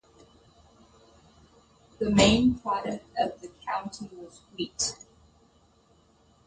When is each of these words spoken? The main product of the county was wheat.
The 1.99 2.09
main 2.09 2.55
product 2.57 3.05
of 3.19 3.39
the 3.39 3.49
county 3.63 4.09
was 4.15 4.39
wheat. 4.57 4.95